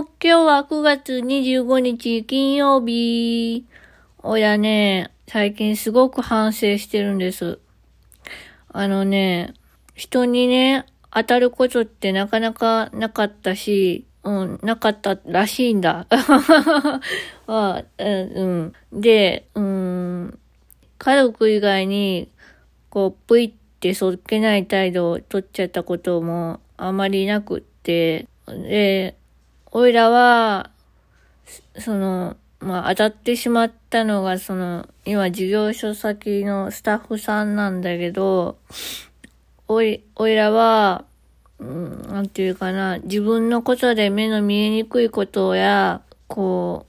[0.00, 3.66] 今日は9月25日金曜日。
[4.22, 7.58] おやね、最近すごく反省してるんです。
[8.68, 9.54] あのね、
[9.96, 16.06] 人にね、当たることってなかなかなかったし、うん、なかったらしいんだ。
[17.48, 20.38] あうん、で、うん、
[20.98, 22.28] 家族以外に、
[22.90, 29.17] こう、ぷいってそっけない態度を取っちゃったこともあまりなくって、で、
[29.70, 30.70] おいらは、
[31.78, 38.58] その、まあ、当たってしまったのが、その、今、事業所先のスタッフさんなんだけど、
[39.68, 41.04] おい、おいらは、
[41.58, 46.86] うん、なんていうかな、自分のことで目の見えにくいことや、こ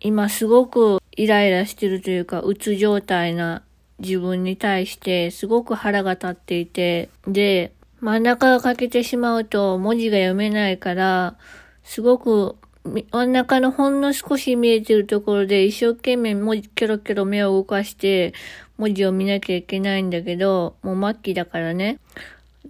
[0.00, 3.62] 今すごくイライラしてるというか、うつ状態な
[4.00, 11.36] 自分に対してすごく腹が立っていて、で、真ん中が欠けてしまうと文字が読めないから、
[11.84, 18.34] すごく真ん中のほんの少し見えてるところで一生懸命文字キョロキョロ目を動かして
[18.76, 21.98] 文字を見なきゃいけないんだけど、もう末期だからね。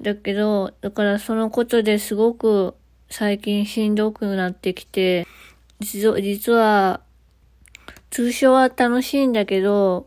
[0.01, 2.75] だけど、だからそのことですごく
[3.09, 5.27] 最近しんどくなってきて、
[5.81, 7.01] 実は、
[8.11, 10.07] 通称は楽しいんだけど、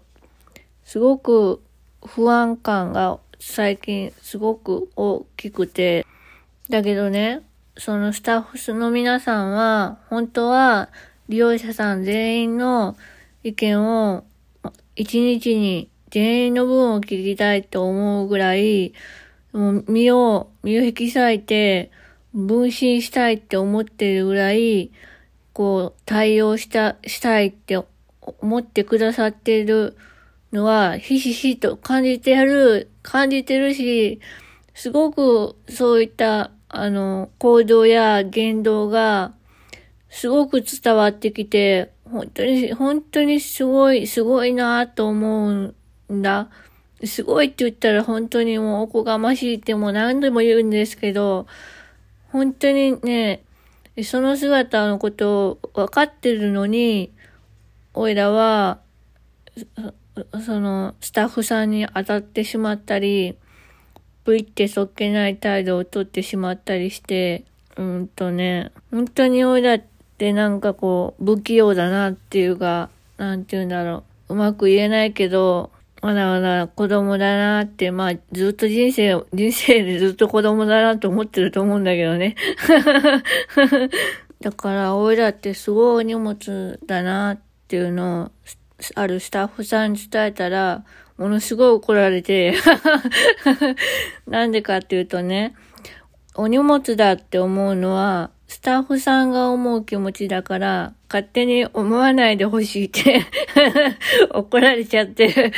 [0.84, 1.64] すごく
[2.06, 6.06] 不安感が最近すごく大きくて、
[6.70, 7.42] だけどね、
[7.78, 10.90] そのスタッフの皆さんは、本当は
[11.28, 12.96] 利用者さん全員の
[13.44, 14.24] 意見を
[14.96, 18.94] 一日に全員の分を聞きたいと思うぐらい、
[19.52, 21.92] もう身を、身を引き裂いて
[22.34, 24.92] 分身したいって思ってるぐらい、
[25.52, 27.78] こう対応した、したいって
[28.22, 29.98] 思ってくださってる
[30.54, 34.22] のは、ひしひしと感じてる、感じてるし、
[34.74, 39.34] すごくそういったあの、行動や言動が、
[40.10, 45.74] すごく伝わってきて、本当に、本当にすごい、すごいなと思う
[46.14, 46.50] んだ。
[47.04, 51.48] すごいって言ったら本当にもうおこがましいっても何度も言うんですけど、
[52.32, 53.44] 本当にね、
[54.04, 57.12] その姿のことを分かってるのに、
[57.94, 58.80] おいらは、
[60.46, 63.38] その、スタッフさんに当たってしまったり、
[64.26, 67.46] ぷいってそっけない態度をとってしまったりして、
[67.78, 69.84] うんとね、本当に俺だっ
[70.18, 74.34] てなんかこう、不器用だなっていうか、なんて言うんだろう。
[74.34, 75.70] うまく言えないけど、
[76.02, 82.36] まだまだ子供だなって、まあずっと人生、人生でずっと子供だなと思ってると思うんだけどね。
[84.42, 88.32] だから、俺だってすごいお荷物だなっていうのを、
[88.96, 90.84] あるスタッフさんに伝えたら、
[91.18, 92.56] ものすごい怒られて
[94.28, 95.56] なんでかっていうとね、
[96.36, 103.22] お荷物だって思うのは、スタッフさんが思う気持ちだから、勝手に思わないでほしいって
[104.32, 105.54] 怒られちゃって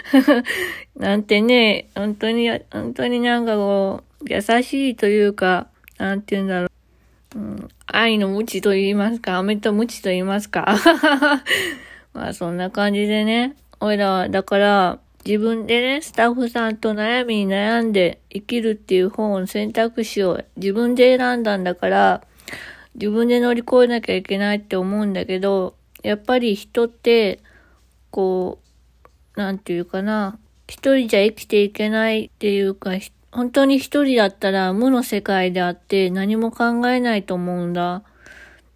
[0.96, 7.38] なんてね、本当に、本当になんかこう、優しいというか、なんて言うんだろう。
[7.38, 10.66] うん、愛の無知と言いますか、飴と無知と言いますか。
[12.12, 22.24] まあそんな感じでね、おいらは、だから、自分でね、スタッフさんと悩みに悩んで生きるっていう本を選択肢を自分で選んだんだから、
[22.94, 27.40] 自分で乗り越えなきゃいけないって思うんだけど、やっぱり人って、
[28.10, 28.58] こ
[29.36, 32.92] う、なんていうかな、一人じゃ生きていけないっていうか、
[33.30, 38.02] 本当に一人だったら無の世界であって何も考えないと思うんだ。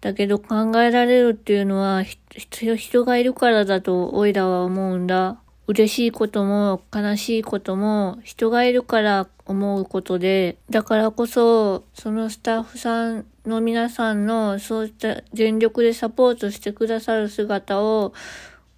[0.03, 5.37] だけど考えられるっていうのは人がいるからだとおいらは思うんだ。
[5.65, 18.13] 嬉しいことも悲しいことも人がいるから思うことで、だからこそそのスタッフさんの皆さんのそういった全力でサポートしてくださる姿を、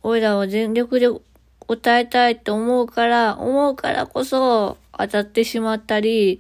[0.04, 1.08] おいらは全力で
[1.58, 6.40] 答えたいと思うから、思うからこそ当たってしまったり、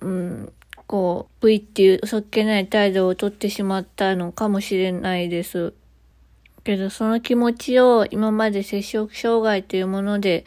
[0.00, 0.52] うん、
[0.90, 5.72] こう、V っていうそっけない態度をとってしまったのかもしれないです。
[6.64, 10.44] けど、その気持ちを今まで摂食障害というもので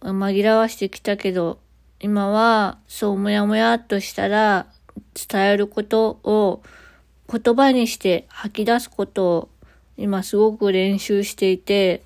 [0.00, 1.58] 紛らわしてきたけど、
[1.98, 4.66] 今はそうもやもやっとしたら
[5.28, 6.62] 伝えることを
[7.28, 9.48] 言葉にして吐き出すことを
[9.96, 12.02] 今すごく練習していて、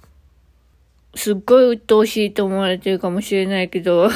[1.15, 4.09] すっごい鬱陶しいと思われてるかもしれないけど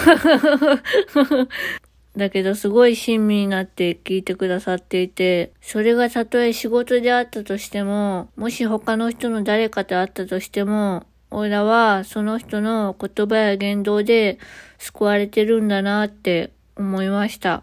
[2.19, 14.39] だけどすごい親身になって聞いてくださっていて、それがたとえ仕事であったとしても、もし他の人の誰かと会ったとしても、俺らはその人の言葉や言動で
[14.79, 17.63] 救われてるんだなって思いました。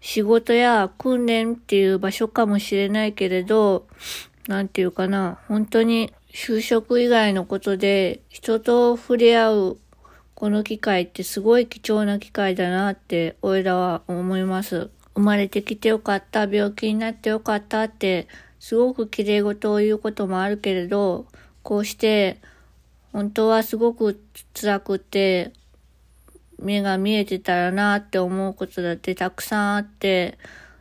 [0.00, 3.86] 仕事や訓練っていう場所かもしれないけれど、
[4.48, 9.78] なんていうかな、本当に就職以外のことで人と触れ合う
[10.40, 14.88] この機会ってすごい貴重な機会だなって、おいらは思います。
[15.14, 18.26] 生まれてきてよかった、病気になってよかったって、
[18.58, 21.26] すごく綺麗事を言うこともあるけれど、
[21.62, 22.40] こうして、
[23.12, 24.18] 本当はすごく
[24.54, 25.52] 辛くて、
[26.58, 30.38] 目が見えてたらなって思うことだってたくさんあって、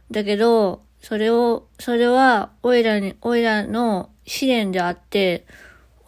[0.09, 5.45] だけど、それを、それは、おいらに、おいらの試練であって、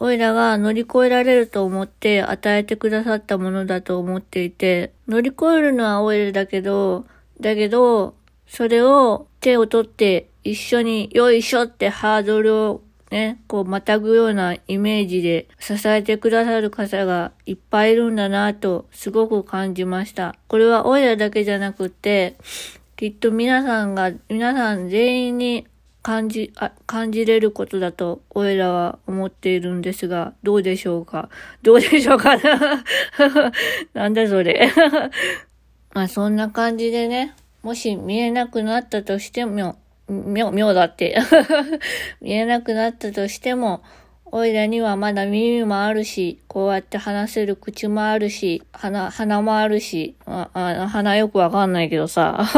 [0.02, 7.06] おいらが乗り越えられると思って与えてくださったものだと思っていて、乗り越えるのはおいらだけど、
[7.40, 8.16] だけど、
[8.48, 12.82] それを手を取って一緒によいしょってハードルを
[13.12, 20.34] ね、こうまたぐようなイメージで支えてくださる方がいっぱいいるんだなとすごく感じました。
[20.48, 22.34] これは親だけじゃなくって、
[22.96, 25.68] きっと皆さんが、皆さん全員に
[26.02, 31.28] 感じ、あ感じれることだと、俺らは思っているんですが、どうでしょうか？
[31.62, 32.36] どうでしょうか？
[32.36, 32.82] な
[33.94, 34.70] なんだそれ？
[35.94, 39.76] まあそんな感じでね、もし見えなくなったとしても、
[40.08, 41.16] 妙、妙だって。
[42.20, 43.82] 見えなくなったとしても、
[44.34, 52.48] おいらにはまだ耳もあるし、こうやって話せる口もあるし、鼻、鼻もあるし、ああ鼻よくわかんないけどさ。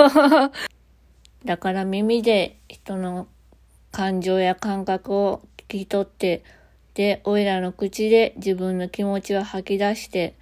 [1.44, 3.26] だから耳で人の
[3.94, 6.42] 感情や感覚を聞き取って、
[6.94, 10.34] で、おいらの口で自分の気持ちを吐き出して、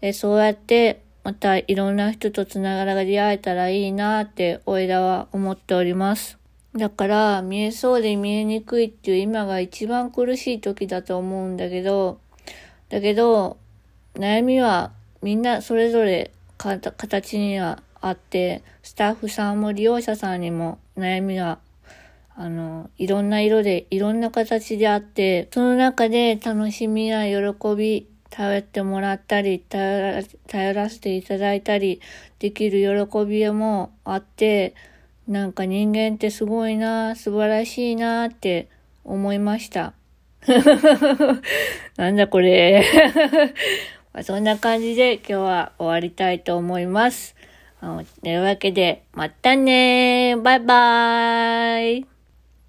[0.00, 6.38] で、そうやってまたいろんな人とつながり合えたらいいなって、おいらは思っております。
[6.74, 12.18] だから見えそうで見えにくいっていう今が一番苦しい時だと思うんだけど、
[12.88, 13.58] だけど
[14.14, 14.90] 悩みは
[15.22, 21.58] みんなそれぞれ形にはあって、スタッフさんも利用者さんにも悩みが
[22.40, 30.22] あの、いろんな色で、いろんな形であって、その中で楽しみや喜び、頼ってもらったり、頼
[30.72, 32.00] らせていただいたり
[32.38, 34.76] できる喜びもあって、
[35.26, 38.68] なんか人間ってすごいな、素晴らしいなって
[39.02, 39.94] 思いました。
[41.96, 42.84] なんだこれ
[44.22, 47.34] そんな感じで今日は終わりたいと思います。
[47.80, 52.17] というわけで、またねバイバーイ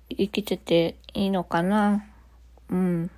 [0.09, 2.05] 生きてていいのかな
[2.69, 3.11] うん。